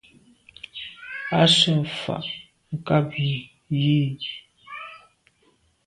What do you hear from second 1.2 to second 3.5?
À se’ mfà nkàb i